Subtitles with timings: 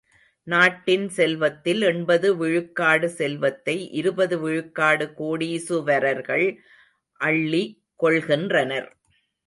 [0.47, 6.47] நாட்டின் செல்வத்தில் எண்பது விழுக்காடு செல்வத்தை இருபது விழுக்காடு கோடீசுவரர்கள்
[7.21, 7.63] அள்ளி
[8.03, 8.89] கொள்கின்றனர்.